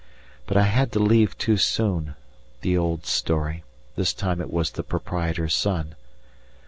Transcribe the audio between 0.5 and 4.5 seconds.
I had to leave too soon the old story! this time